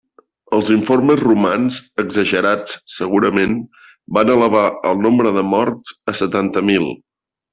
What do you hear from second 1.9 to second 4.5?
exagerats segurament, van